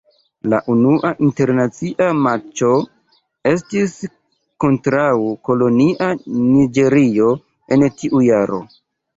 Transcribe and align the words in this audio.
La 0.51 0.59
unua 0.75 1.09
internacia 1.25 2.07
matĉo 2.21 2.71
estis 3.51 3.93
kontraŭ 4.65 5.07
kolonia 5.51 6.09
Niĝerio 6.47 7.31
en 7.77 7.89
tiu 8.01 8.25
jaro. 8.33 8.61